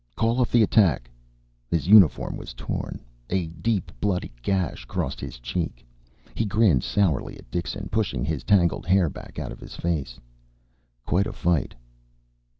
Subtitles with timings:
[0.15, 1.11] "Call off the attack."
[1.69, 3.01] His uniform was torn.
[3.29, 5.85] A deep bloody gash crossed his cheek.
[6.33, 10.19] He grinned sourly at Dixon, pushing his tangled hair back out of his face.
[11.05, 11.75] "Quite a fight."